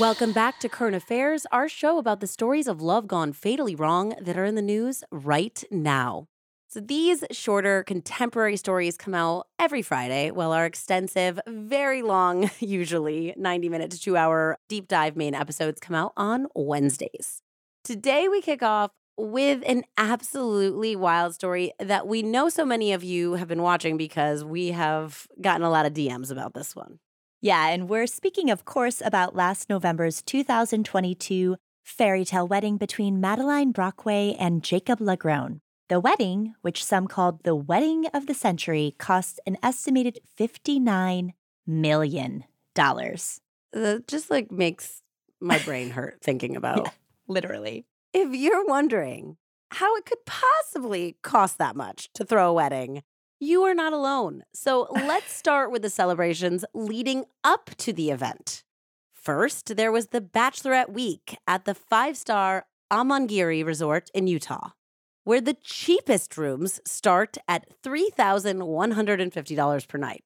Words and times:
Welcome 0.00 0.32
back 0.32 0.58
to 0.60 0.68
Current 0.70 0.96
Affairs, 0.96 1.44
our 1.52 1.68
show 1.68 1.98
about 1.98 2.20
the 2.20 2.26
stories 2.26 2.66
of 2.66 2.80
love 2.80 3.06
gone 3.06 3.34
fatally 3.34 3.74
wrong 3.74 4.14
that 4.18 4.38
are 4.38 4.46
in 4.46 4.54
the 4.54 4.62
news 4.62 5.04
right 5.10 5.62
now. 5.70 6.26
So 6.68 6.80
these 6.80 7.22
shorter 7.32 7.84
contemporary 7.84 8.56
stories 8.56 8.96
come 8.96 9.12
out 9.12 9.48
every 9.58 9.82
Friday, 9.82 10.30
while 10.30 10.52
our 10.52 10.64
extensive, 10.64 11.38
very 11.46 12.00
long, 12.00 12.50
usually 12.60 13.34
90 13.36 13.68
minute 13.68 13.90
to 13.90 14.00
two 14.00 14.16
hour 14.16 14.56
deep 14.70 14.88
dive 14.88 15.16
main 15.16 15.34
episodes 15.34 15.80
come 15.80 15.94
out 15.94 16.14
on 16.16 16.46
Wednesdays. 16.54 17.42
Today 17.84 18.26
we 18.26 18.40
kick 18.40 18.62
off 18.62 18.92
with 19.18 19.62
an 19.66 19.84
absolutely 19.98 20.96
wild 20.96 21.34
story 21.34 21.72
that 21.78 22.06
we 22.06 22.22
know 22.22 22.48
so 22.48 22.64
many 22.64 22.94
of 22.94 23.04
you 23.04 23.34
have 23.34 23.48
been 23.48 23.60
watching 23.60 23.98
because 23.98 24.44
we 24.44 24.68
have 24.68 25.26
gotten 25.42 25.62
a 25.62 25.68
lot 25.68 25.84
of 25.84 25.92
DMs 25.92 26.30
about 26.30 26.54
this 26.54 26.74
one. 26.74 27.00
Yeah, 27.42 27.68
and 27.68 27.88
we're 27.88 28.06
speaking, 28.06 28.50
of 28.50 28.66
course, 28.66 29.00
about 29.02 29.34
last 29.34 29.70
November's 29.70 30.20
2022 30.20 31.56
fairy 31.82 32.24
tale 32.26 32.46
wedding 32.46 32.76
between 32.76 33.18
Madelaine 33.18 33.72
Brockway 33.72 34.36
and 34.38 34.62
Jacob 34.62 34.98
LaGrone. 34.98 35.60
The 35.88 36.00
wedding, 36.00 36.54
which 36.60 36.84
some 36.84 37.08
called 37.08 37.42
the 37.42 37.54
wedding 37.54 38.04
of 38.12 38.26
the 38.26 38.34
century, 38.34 38.94
cost 38.98 39.40
an 39.46 39.56
estimated 39.62 40.18
$59 40.38 41.30
million. 41.66 42.44
That 43.72 44.04
just 44.06 44.30
like 44.30 44.52
makes 44.52 45.00
my 45.40 45.58
brain 45.64 45.88
hurt 45.88 46.18
thinking 46.22 46.56
about. 46.56 46.84
Yeah, 46.84 46.90
literally. 47.26 47.86
If 48.12 48.34
you're 48.34 48.66
wondering 48.66 49.38
how 49.70 49.96
it 49.96 50.04
could 50.04 50.26
possibly 50.26 51.16
cost 51.22 51.56
that 51.56 51.74
much 51.74 52.10
to 52.14 52.24
throw 52.26 52.50
a 52.50 52.52
wedding, 52.52 53.02
you 53.40 53.64
are 53.64 53.74
not 53.74 53.92
alone. 53.92 54.44
So 54.52 54.86
let's 54.92 55.32
start 55.32 55.72
with 55.72 55.82
the 55.82 55.90
celebrations 55.90 56.64
leading 56.74 57.24
up 57.42 57.70
to 57.78 57.92
the 57.92 58.10
event. 58.10 58.62
First, 59.12 59.76
there 59.76 59.90
was 59.90 60.08
the 60.08 60.20
Bachelorette 60.20 60.92
Week 60.92 61.36
at 61.46 61.64
the 61.64 61.74
five 61.74 62.16
star 62.16 62.66
Amangiri 62.92 63.64
Resort 63.64 64.10
in 64.14 64.26
Utah 64.26 64.70
where 65.24 65.40
the 65.40 65.56
cheapest 65.62 66.36
rooms 66.36 66.80
start 66.84 67.38
at 67.46 67.66
$3,150 67.82 69.88
per 69.88 69.98
night. 69.98 70.24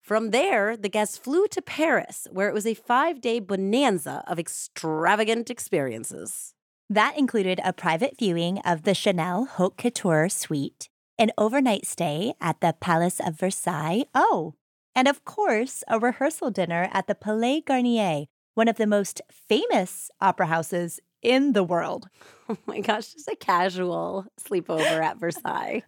From 0.00 0.30
there, 0.30 0.76
the 0.76 0.88
guests 0.88 1.18
flew 1.18 1.46
to 1.48 1.60
Paris, 1.60 2.26
where 2.30 2.48
it 2.48 2.54
was 2.54 2.66
a 2.66 2.74
five 2.74 3.20
day 3.20 3.40
bonanza 3.40 4.22
of 4.26 4.38
extravagant 4.38 5.50
experiences. 5.50 6.54
That 6.88 7.18
included 7.18 7.60
a 7.62 7.74
private 7.74 8.16
viewing 8.18 8.60
of 8.60 8.84
the 8.84 8.94
Chanel 8.94 9.44
Haute 9.44 9.76
Couture 9.76 10.30
suite, 10.30 10.88
an 11.18 11.32
overnight 11.36 11.84
stay 11.86 12.34
at 12.40 12.60
the 12.60 12.74
Palace 12.80 13.20
of 13.20 13.38
Versailles, 13.38 14.04
oh, 14.14 14.54
and 14.94 15.08
of 15.08 15.24
course, 15.24 15.82
a 15.88 15.98
rehearsal 15.98 16.50
dinner 16.50 16.88
at 16.92 17.06
the 17.06 17.14
Palais 17.14 17.60
Garnier, 17.60 18.26
one 18.54 18.68
of 18.68 18.76
the 18.76 18.86
most 18.86 19.20
famous 19.30 20.10
opera 20.20 20.46
houses 20.46 21.00
in 21.22 21.52
the 21.52 21.64
world. 21.64 22.08
Oh 22.50 22.56
my 22.64 22.80
gosh, 22.80 23.12
just 23.12 23.28
a 23.28 23.36
casual 23.36 24.24
sleepover 24.40 25.04
at 25.04 25.18
Versailles. 25.18 25.82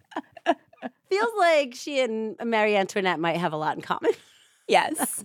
Feels 1.09 1.31
like 1.39 1.73
she 1.73 1.99
and 1.99 2.35
Marie 2.39 2.75
Antoinette 2.75 3.19
might 3.19 3.37
have 3.37 3.51
a 3.51 3.57
lot 3.57 3.75
in 3.75 3.81
common. 3.81 4.11
Yes. 4.67 5.23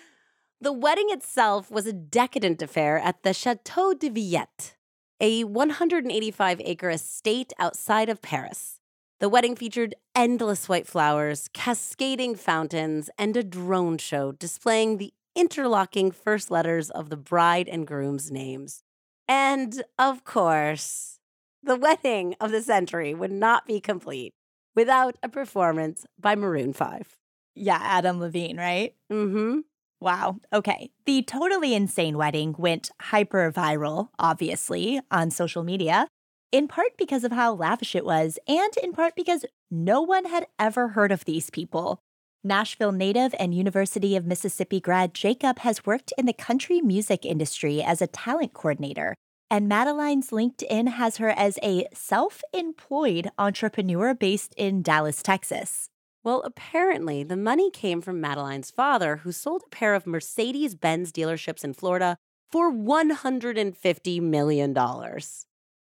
the 0.60 0.74
wedding 0.74 1.06
itself 1.08 1.70
was 1.70 1.86
a 1.86 1.92
decadent 1.94 2.60
affair 2.60 2.98
at 2.98 3.22
the 3.22 3.32
Chateau 3.32 3.94
de 3.94 4.10
Villette, 4.10 4.74
a 5.22 5.44
185 5.44 6.60
acre 6.62 6.90
estate 6.90 7.54
outside 7.58 8.10
of 8.10 8.20
Paris. 8.20 8.78
The 9.20 9.28
wedding 9.28 9.54
featured 9.54 9.94
endless 10.14 10.68
white 10.68 10.86
flowers, 10.86 11.48
cascading 11.52 12.34
fountains, 12.34 13.08
and 13.16 13.36
a 13.36 13.44
drone 13.44 13.96
show 13.98 14.32
displaying 14.32 14.98
the 14.98 15.12
interlocking 15.36 16.10
first 16.10 16.50
letters 16.50 16.90
of 16.90 17.10
the 17.10 17.16
bride 17.16 17.68
and 17.68 17.86
groom's 17.86 18.30
names. 18.30 18.82
And 19.28 19.82
of 19.98 20.24
course, 20.24 21.18
the 21.62 21.76
wedding 21.76 22.34
of 22.40 22.50
the 22.50 22.60
century 22.60 23.14
would 23.14 23.32
not 23.32 23.66
be 23.66 23.80
complete 23.80 24.34
without 24.74 25.16
a 25.22 25.28
performance 25.28 26.04
by 26.18 26.34
Maroon 26.34 26.72
5. 26.72 27.16
Yeah, 27.54 27.78
Adam 27.80 28.20
Levine, 28.20 28.58
right? 28.58 28.94
Mm-hmm. 29.12 29.60
Wow. 30.00 30.36
Okay. 30.52 30.90
The 31.06 31.22
totally 31.22 31.72
insane 31.74 32.18
wedding 32.18 32.54
went 32.58 32.90
hyper 33.00 33.50
viral, 33.50 34.08
obviously, 34.18 35.00
on 35.10 35.30
social 35.30 35.62
media, 35.62 36.08
in 36.54 36.68
part 36.68 36.96
because 36.96 37.24
of 37.24 37.32
how 37.32 37.52
lavish 37.52 37.96
it 37.96 38.04
was, 38.04 38.38
and 38.46 38.76
in 38.80 38.92
part 38.92 39.16
because 39.16 39.44
no 39.72 40.00
one 40.00 40.24
had 40.24 40.46
ever 40.56 40.86
heard 40.86 41.10
of 41.10 41.24
these 41.24 41.50
people. 41.50 41.98
Nashville 42.44 42.92
native 42.92 43.34
and 43.40 43.52
University 43.52 44.14
of 44.14 44.24
Mississippi 44.24 44.80
grad 44.80 45.14
Jacob 45.14 45.58
has 45.58 45.84
worked 45.84 46.12
in 46.16 46.26
the 46.26 46.32
country 46.32 46.80
music 46.80 47.26
industry 47.26 47.82
as 47.82 48.00
a 48.00 48.06
talent 48.06 48.52
coordinator, 48.52 49.16
and 49.50 49.68
Madelaine's 49.68 50.30
LinkedIn 50.30 50.90
has 50.90 51.16
her 51.16 51.30
as 51.30 51.58
a 51.60 51.88
self 51.92 52.40
employed 52.52 53.30
entrepreneur 53.36 54.14
based 54.14 54.54
in 54.56 54.80
Dallas, 54.80 55.24
Texas. 55.24 55.88
Well, 56.22 56.40
apparently, 56.44 57.24
the 57.24 57.36
money 57.36 57.68
came 57.72 58.00
from 58.00 58.20
Madelaine's 58.20 58.70
father, 58.70 59.16
who 59.16 59.32
sold 59.32 59.64
a 59.66 59.70
pair 59.70 59.92
of 59.92 60.06
Mercedes 60.06 60.76
Benz 60.76 61.10
dealerships 61.10 61.64
in 61.64 61.74
Florida 61.74 62.16
for 62.52 62.72
$150 62.72 64.20
million. 64.22 64.72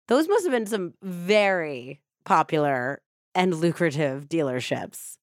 Those 0.08 0.28
must 0.28 0.46
have 0.46 0.52
been 0.52 0.66
some 0.66 0.94
very 1.02 2.02
popular 2.25 3.02
and 3.36 3.56
lucrative 3.56 4.28
dealerships. 4.28 5.18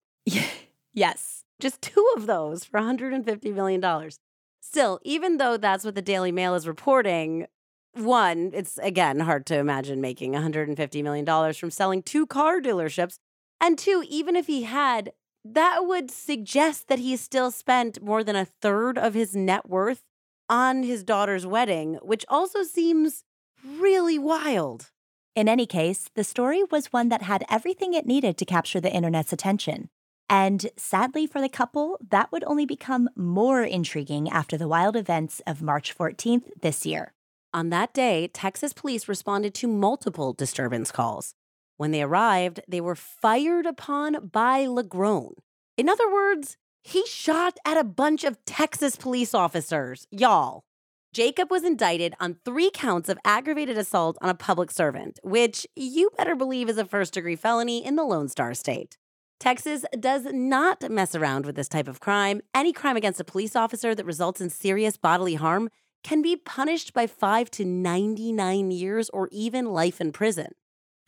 Yes. 0.92 1.44
Just 1.60 1.82
two 1.82 2.06
of 2.16 2.26
those 2.26 2.64
for 2.64 2.80
$150 2.80 3.54
million. 3.54 4.10
Still, 4.60 4.98
even 5.02 5.36
though 5.36 5.56
that's 5.56 5.84
what 5.84 5.94
the 5.94 6.02
Daily 6.02 6.32
Mail 6.32 6.54
is 6.54 6.66
reporting, 6.66 7.46
one, 7.94 8.50
it's 8.54 8.78
again 8.78 9.20
hard 9.20 9.46
to 9.46 9.56
imagine 9.56 10.00
making 10.00 10.32
$150 10.32 11.02
million 11.02 11.52
from 11.54 11.70
selling 11.70 12.02
two 12.02 12.26
car 12.26 12.60
dealerships. 12.60 13.18
And 13.60 13.78
two, 13.78 14.04
even 14.08 14.36
if 14.36 14.46
he 14.46 14.62
had, 14.62 15.12
that 15.44 15.86
would 15.86 16.10
suggest 16.10 16.88
that 16.88 16.98
he 16.98 17.16
still 17.16 17.50
spent 17.50 18.02
more 18.02 18.22
than 18.24 18.36
a 18.36 18.44
third 18.44 18.96
of 18.98 19.14
his 19.14 19.34
net 19.34 19.68
worth 19.68 20.02
on 20.48 20.82
his 20.82 21.04
daughter's 21.04 21.46
wedding, 21.46 21.98
which 22.02 22.24
also 22.28 22.62
seems 22.62 23.24
really 23.64 24.18
wild. 24.18 24.90
In 25.34 25.48
any 25.48 25.66
case, 25.66 26.10
the 26.14 26.24
story 26.24 26.64
was 26.64 26.92
one 26.92 27.08
that 27.08 27.22
had 27.22 27.44
everything 27.48 27.94
it 27.94 28.06
needed 28.06 28.36
to 28.38 28.44
capture 28.44 28.80
the 28.80 28.92
internet's 28.92 29.32
attention. 29.32 29.88
And 30.28 30.70
sadly 30.76 31.26
for 31.26 31.40
the 31.40 31.48
couple, 31.48 31.98
that 32.10 32.30
would 32.30 32.44
only 32.44 32.66
become 32.66 33.08
more 33.16 33.62
intriguing 33.62 34.28
after 34.28 34.56
the 34.56 34.68
wild 34.68 34.96
events 34.96 35.40
of 35.46 35.62
March 35.62 35.96
14th 35.96 36.44
this 36.60 36.86
year. 36.86 37.12
On 37.52 37.70
that 37.70 37.92
day, 37.92 38.28
Texas 38.28 38.72
police 38.72 39.08
responded 39.08 39.54
to 39.54 39.66
multiple 39.66 40.32
disturbance 40.32 40.92
calls. 40.92 41.34
When 41.78 41.90
they 41.90 42.02
arrived, 42.02 42.60
they 42.68 42.80
were 42.80 42.94
fired 42.94 43.66
upon 43.66 44.28
by 44.28 44.66
LaGrone. 44.66 45.34
In 45.76 45.88
other 45.88 46.12
words, 46.12 46.56
he 46.84 47.04
shot 47.06 47.58
at 47.64 47.76
a 47.76 47.84
bunch 47.84 48.22
of 48.22 48.44
Texas 48.44 48.96
police 48.96 49.34
officers, 49.34 50.06
y'all. 50.10 50.62
Jacob 51.12 51.50
was 51.50 51.64
indicted 51.64 52.14
on 52.20 52.36
three 52.44 52.70
counts 52.72 53.08
of 53.08 53.18
aggravated 53.24 53.76
assault 53.76 54.16
on 54.22 54.30
a 54.30 54.34
public 54.34 54.70
servant, 54.70 55.18
which 55.24 55.66
you 55.74 56.08
better 56.16 56.36
believe 56.36 56.68
is 56.68 56.78
a 56.78 56.84
first 56.84 57.14
degree 57.14 57.34
felony 57.34 57.84
in 57.84 57.96
the 57.96 58.04
Lone 58.04 58.28
Star 58.28 58.54
State. 58.54 58.96
Texas 59.40 59.84
does 59.98 60.26
not 60.26 60.88
mess 60.88 61.16
around 61.16 61.46
with 61.46 61.56
this 61.56 61.68
type 61.68 61.88
of 61.88 61.98
crime. 61.98 62.40
Any 62.54 62.72
crime 62.72 62.96
against 62.96 63.18
a 63.18 63.24
police 63.24 63.56
officer 63.56 63.92
that 63.92 64.06
results 64.06 64.40
in 64.40 64.50
serious 64.50 64.96
bodily 64.96 65.34
harm 65.34 65.68
can 66.04 66.22
be 66.22 66.36
punished 66.36 66.92
by 66.92 67.08
5 67.08 67.50
to 67.52 67.64
99 67.64 68.70
years 68.70 69.10
or 69.10 69.28
even 69.32 69.64
life 69.66 70.00
in 70.00 70.12
prison. 70.12 70.52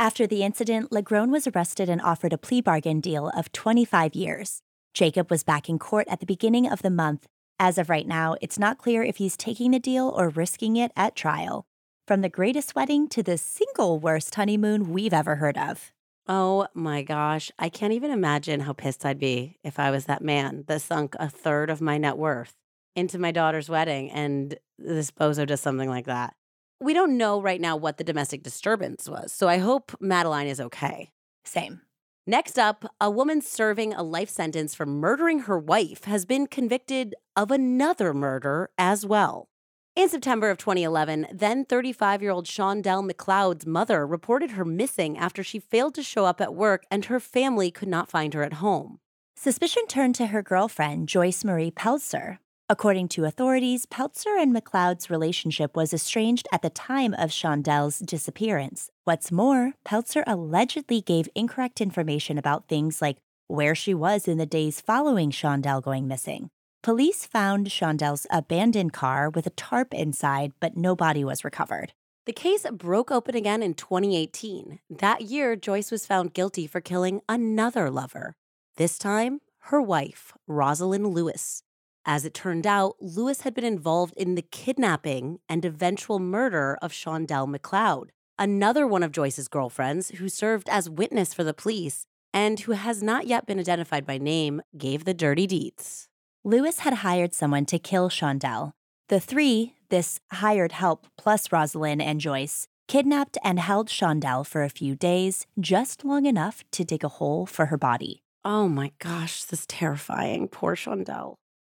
After 0.00 0.26
the 0.26 0.42
incident, 0.42 0.90
LaGrone 0.90 1.30
was 1.30 1.46
arrested 1.46 1.88
and 1.88 2.02
offered 2.02 2.32
a 2.32 2.38
plea 2.38 2.60
bargain 2.60 3.00
deal 3.00 3.30
of 3.36 3.52
25 3.52 4.16
years. 4.16 4.62
Jacob 4.94 5.30
was 5.30 5.44
back 5.44 5.68
in 5.68 5.78
court 5.78 6.08
at 6.10 6.18
the 6.18 6.26
beginning 6.26 6.68
of 6.68 6.82
the 6.82 6.90
month. 6.90 7.28
As 7.62 7.78
of 7.78 7.88
right 7.88 8.08
now, 8.08 8.34
it's 8.40 8.58
not 8.58 8.78
clear 8.78 9.04
if 9.04 9.18
he's 9.18 9.36
taking 9.36 9.70
the 9.70 9.78
deal 9.78 10.12
or 10.16 10.30
risking 10.30 10.74
it 10.74 10.90
at 10.96 11.14
trial. 11.14 11.64
From 12.08 12.20
the 12.20 12.28
greatest 12.28 12.74
wedding 12.74 13.06
to 13.10 13.22
the 13.22 13.38
single 13.38 14.00
worst 14.00 14.34
honeymoon 14.34 14.92
we've 14.92 15.12
ever 15.12 15.36
heard 15.36 15.56
of. 15.56 15.92
Oh 16.26 16.66
my 16.74 17.02
gosh. 17.04 17.52
I 17.60 17.68
can't 17.68 17.92
even 17.92 18.10
imagine 18.10 18.58
how 18.58 18.72
pissed 18.72 19.06
I'd 19.06 19.20
be 19.20 19.60
if 19.62 19.78
I 19.78 19.92
was 19.92 20.06
that 20.06 20.22
man 20.24 20.64
that 20.66 20.82
sunk 20.82 21.14
a 21.20 21.30
third 21.30 21.70
of 21.70 21.80
my 21.80 21.98
net 21.98 22.18
worth 22.18 22.52
into 22.96 23.16
my 23.16 23.30
daughter's 23.30 23.68
wedding 23.68 24.10
and 24.10 24.58
this 24.76 25.12
bozo 25.12 25.46
does 25.46 25.60
something 25.60 25.88
like 25.88 26.06
that. 26.06 26.34
We 26.80 26.94
don't 26.94 27.16
know 27.16 27.40
right 27.40 27.60
now 27.60 27.76
what 27.76 27.96
the 27.96 28.02
domestic 28.02 28.42
disturbance 28.42 29.08
was, 29.08 29.32
so 29.32 29.48
I 29.48 29.58
hope 29.58 29.92
Madelaine 30.02 30.48
is 30.48 30.60
okay. 30.60 31.12
Same. 31.44 31.82
Next 32.26 32.56
up, 32.56 32.84
a 33.00 33.10
woman 33.10 33.40
serving 33.40 33.94
a 33.94 34.04
life 34.04 34.30
sentence 34.30 34.76
for 34.76 34.86
murdering 34.86 35.40
her 35.40 35.58
wife 35.58 36.04
has 36.04 36.24
been 36.24 36.46
convicted 36.46 37.16
of 37.34 37.50
another 37.50 38.14
murder 38.14 38.70
as 38.78 39.04
well. 39.04 39.48
In 39.96 40.08
September 40.08 40.48
of 40.48 40.56
2011, 40.56 41.26
then 41.32 41.64
35 41.64 42.22
year 42.22 42.30
old 42.30 42.46
Shondell 42.46 43.10
McLeod's 43.10 43.66
mother 43.66 44.06
reported 44.06 44.52
her 44.52 44.64
missing 44.64 45.18
after 45.18 45.42
she 45.42 45.58
failed 45.58 45.96
to 45.96 46.02
show 46.04 46.24
up 46.24 46.40
at 46.40 46.54
work 46.54 46.84
and 46.92 47.06
her 47.06 47.18
family 47.18 47.72
could 47.72 47.88
not 47.88 48.08
find 48.08 48.34
her 48.34 48.44
at 48.44 48.54
home. 48.54 49.00
Suspicion 49.34 49.88
turned 49.88 50.14
to 50.14 50.26
her 50.26 50.42
girlfriend, 50.42 51.08
Joyce 51.08 51.42
Marie 51.42 51.72
Pelzer. 51.72 52.38
According 52.72 53.08
to 53.08 53.26
authorities, 53.26 53.84
Pelzer 53.84 54.40
and 54.40 54.56
McLeod's 54.56 55.10
relationship 55.10 55.76
was 55.76 55.92
estranged 55.92 56.48
at 56.50 56.62
the 56.62 56.70
time 56.70 57.12
of 57.12 57.28
Shondel's 57.28 57.98
disappearance. 57.98 58.88
What's 59.04 59.30
more, 59.30 59.74
Pelzer 59.84 60.22
allegedly 60.26 61.02
gave 61.02 61.28
incorrect 61.34 61.82
information 61.82 62.38
about 62.38 62.68
things 62.68 63.02
like 63.02 63.18
where 63.46 63.74
she 63.74 63.92
was 63.92 64.26
in 64.26 64.38
the 64.38 64.46
days 64.46 64.80
following 64.80 65.30
Shondel 65.30 65.82
going 65.82 66.08
missing. 66.08 66.48
Police 66.82 67.26
found 67.26 67.66
Shondel's 67.66 68.26
abandoned 68.30 68.94
car 68.94 69.28
with 69.28 69.46
a 69.46 69.50
tarp 69.50 69.92
inside, 69.92 70.54
but 70.58 70.74
no 70.74 70.96
body 70.96 71.24
was 71.24 71.44
recovered. 71.44 71.92
The 72.24 72.32
case 72.32 72.64
broke 72.72 73.10
open 73.10 73.36
again 73.36 73.62
in 73.62 73.74
2018. 73.74 74.78
That 74.88 75.20
year, 75.20 75.56
Joyce 75.56 75.90
was 75.90 76.06
found 76.06 76.32
guilty 76.32 76.66
for 76.66 76.80
killing 76.80 77.20
another 77.28 77.90
lover. 77.90 78.32
This 78.76 78.96
time, 78.96 79.40
her 79.68 79.82
wife, 79.82 80.32
Rosalind 80.48 81.08
Lewis. 81.08 81.62
As 82.04 82.24
it 82.24 82.34
turned 82.34 82.66
out, 82.66 82.96
Lewis 83.00 83.42
had 83.42 83.54
been 83.54 83.64
involved 83.64 84.14
in 84.16 84.34
the 84.34 84.42
kidnapping 84.42 85.38
and 85.48 85.64
eventual 85.64 86.18
murder 86.18 86.76
of 86.82 86.92
Shondel 86.92 87.46
McLeod, 87.46 88.08
another 88.38 88.86
one 88.86 89.04
of 89.04 89.12
Joyce's 89.12 89.46
girlfriends 89.48 90.10
who 90.10 90.28
served 90.28 90.68
as 90.68 90.90
witness 90.90 91.32
for 91.32 91.44
the 91.44 91.54
police 91.54 92.06
and 92.34 92.60
who 92.60 92.72
has 92.72 93.02
not 93.02 93.26
yet 93.26 93.46
been 93.46 93.60
identified 93.60 94.06
by 94.06 94.18
name, 94.18 94.62
gave 94.76 95.04
the 95.04 95.14
dirty 95.14 95.46
deeds. 95.46 96.08
Lewis 96.44 96.80
had 96.80 96.94
hired 96.94 97.34
someone 97.34 97.66
to 97.66 97.78
kill 97.78 98.08
Shondel. 98.08 98.72
The 99.08 99.20
three, 99.20 99.74
this 99.90 100.18
hired 100.32 100.72
help 100.72 101.06
plus 101.16 101.52
Rosalind 101.52 102.02
and 102.02 102.20
Joyce, 102.20 102.66
kidnapped 102.88 103.38
and 103.44 103.60
held 103.60 103.88
Shondel 103.88 104.44
for 104.44 104.64
a 104.64 104.70
few 104.70 104.96
days, 104.96 105.46
just 105.60 106.04
long 106.04 106.26
enough 106.26 106.64
to 106.72 106.84
dig 106.84 107.04
a 107.04 107.08
hole 107.08 107.46
for 107.46 107.66
her 107.66 107.78
body. 107.78 108.22
Oh 108.44 108.66
my 108.66 108.90
gosh, 108.98 109.44
this 109.44 109.60
is 109.60 109.66
terrifying. 109.66 110.48
Poor 110.48 110.74
Shondel. 110.74 111.36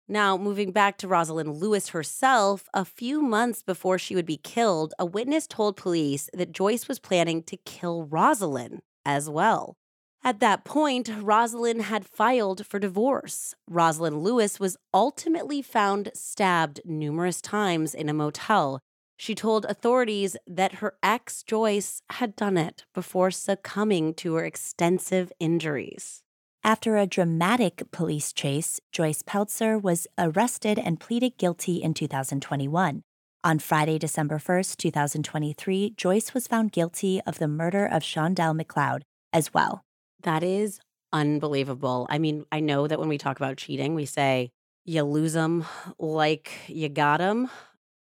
Now, 0.08 0.36
moving 0.36 0.72
back 0.72 0.98
to 0.98 1.08
Rosalind 1.08 1.56
Lewis 1.56 1.88
herself, 1.90 2.68
a 2.74 2.84
few 2.84 3.22
months 3.22 3.62
before 3.62 3.98
she 3.98 4.14
would 4.14 4.26
be 4.26 4.36
killed, 4.36 4.94
a 4.98 5.06
witness 5.06 5.46
told 5.46 5.76
police 5.76 6.28
that 6.34 6.52
Joyce 6.52 6.88
was 6.88 6.98
planning 6.98 7.42
to 7.44 7.56
kill 7.56 8.04
Rosalind 8.04 8.82
as 9.06 9.30
well. 9.30 9.76
At 10.24 10.40
that 10.40 10.64
point, 10.64 11.10
Rosalind 11.20 11.82
had 11.82 12.06
filed 12.06 12.66
for 12.66 12.78
divorce. 12.78 13.54
Rosalind 13.68 14.22
Lewis 14.22 14.60
was 14.60 14.76
ultimately 14.94 15.62
found 15.62 16.10
stabbed 16.14 16.80
numerous 16.84 17.40
times 17.40 17.94
in 17.94 18.08
a 18.08 18.14
motel. 18.14 18.80
She 19.16 19.34
told 19.34 19.64
authorities 19.64 20.36
that 20.46 20.74
her 20.74 20.94
ex, 21.02 21.42
Joyce, 21.42 22.02
had 22.10 22.36
done 22.36 22.56
it 22.56 22.84
before 22.92 23.30
succumbing 23.30 24.14
to 24.14 24.34
her 24.34 24.44
extensive 24.44 25.32
injuries. 25.40 26.22
After 26.64 26.96
a 26.96 27.08
dramatic 27.08 27.90
police 27.90 28.32
chase, 28.32 28.78
Joyce 28.92 29.20
Pelzer 29.22 29.82
was 29.82 30.06
arrested 30.16 30.78
and 30.78 31.00
pleaded 31.00 31.36
guilty 31.36 31.82
in 31.82 31.92
2021. 31.92 33.02
On 33.42 33.58
Friday, 33.58 33.98
December 33.98 34.38
1st, 34.38 34.76
2023, 34.76 35.94
Joyce 35.96 36.32
was 36.32 36.46
found 36.46 36.70
guilty 36.70 37.20
of 37.26 37.40
the 37.40 37.48
murder 37.48 37.84
of 37.84 38.04
Shondel 38.04 38.54
McLeod 38.56 39.00
as 39.32 39.52
well. 39.52 39.82
That 40.22 40.44
is 40.44 40.78
unbelievable. 41.12 42.06
I 42.08 42.18
mean, 42.18 42.44
I 42.52 42.60
know 42.60 42.86
that 42.86 43.00
when 43.00 43.08
we 43.08 43.18
talk 43.18 43.38
about 43.38 43.56
cheating, 43.56 43.96
we 43.96 44.06
say 44.06 44.50
you 44.84 45.02
lose 45.02 45.32
them 45.32 45.64
like 45.98 46.52
you 46.68 46.88
got 46.88 47.18
them, 47.18 47.50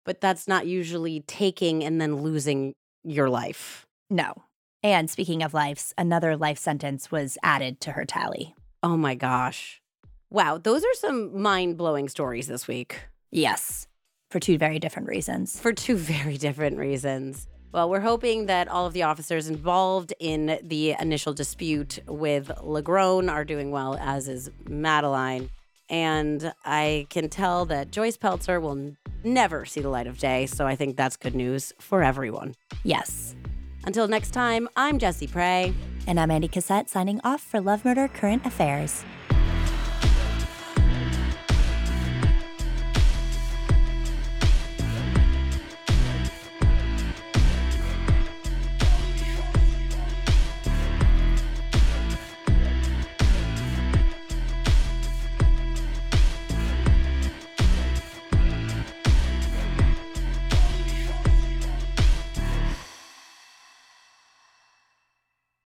but 0.05 0.21
that's 0.21 0.47
not 0.47 0.65
usually 0.65 1.19
taking 1.27 1.83
and 1.83 1.99
then 1.99 2.21
losing 2.21 2.73
your 3.03 3.29
life. 3.29 3.85
No, 4.09 4.44
and 4.85 5.09
speaking 5.09 5.41
of 5.41 5.55
lives, 5.55 5.95
another 5.97 6.37
life 6.37 6.59
sentence 6.59 7.11
was 7.11 7.39
added 7.41 7.81
to 7.81 7.93
her 7.93 8.05
tally. 8.05 8.53
Oh 8.83 8.95
my 8.95 9.15
gosh. 9.15 9.81
Wow, 10.29 10.59
those 10.59 10.83
are 10.83 10.93
some 10.93 11.41
mind 11.41 11.75
blowing 11.75 12.07
stories 12.07 12.45
this 12.45 12.67
week. 12.67 13.01
Yes, 13.31 13.87
for 14.29 14.39
two 14.39 14.59
very 14.59 14.77
different 14.77 15.07
reasons. 15.07 15.59
For 15.59 15.73
two 15.73 15.95
very 16.15 16.37
different 16.37 16.77
reasons. 16.77 17.47
Well, 17.71 17.89
we're 17.89 18.01
hoping 18.01 18.45
that 18.45 18.67
all 18.67 18.85
of 18.85 18.93
the 18.93 19.01
officers 19.01 19.47
involved 19.47 20.13
in 20.19 20.59
the 20.61 20.95
initial 20.99 21.33
dispute 21.33 21.97
with 22.07 22.51
LaGrone 22.61 23.27
are 23.27 23.43
doing 23.43 23.71
well, 23.71 23.97
as 23.99 24.27
is 24.27 24.51
Madelaine. 24.65 25.49
And 25.89 26.53
I 26.63 27.07
can 27.09 27.27
tell 27.27 27.65
that 27.65 27.89
Joyce 27.89 28.17
Pelzer 28.17 28.61
will 28.61 28.95
never 29.23 29.65
see 29.65 29.81
the 29.81 29.89
light 29.89 30.05
of 30.05 30.19
day. 30.19 30.45
So 30.45 30.67
I 30.67 30.75
think 30.75 30.95
that's 30.95 31.17
good 31.17 31.35
news 31.35 31.73
for 31.79 32.03
everyone. 32.03 32.53
Yes. 32.83 33.35
Until 33.85 34.07
next 34.07 34.31
time, 34.31 34.67
I'm 34.75 34.97
Jessie 34.97 35.27
Pray. 35.27 35.73
And 36.07 36.19
I'm 36.19 36.31
Andie 36.31 36.51
Cassette 36.51 36.89
signing 36.89 37.21
off 37.23 37.41
for 37.41 37.61
Love 37.61 37.85
Murder 37.85 38.07
Current 38.07 38.45
Affairs. 38.45 39.05